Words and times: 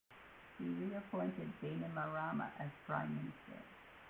He 0.57 0.63
reappointed 0.65 1.53
Bainimarama 1.61 2.49
as 2.59 2.71
prime 2.87 3.17
minister. 3.17 3.63